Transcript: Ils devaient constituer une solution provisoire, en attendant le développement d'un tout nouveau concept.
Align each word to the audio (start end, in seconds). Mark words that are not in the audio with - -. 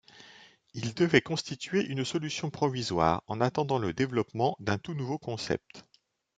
Ils 0.73 0.95
devaient 0.95 1.21
constituer 1.21 1.85
une 1.85 2.03
solution 2.03 2.49
provisoire, 2.49 3.21
en 3.27 3.39
attendant 3.39 3.77
le 3.77 3.93
développement 3.93 4.55
d'un 4.59 4.79
tout 4.79 4.95
nouveau 4.95 5.19
concept. 5.19 5.85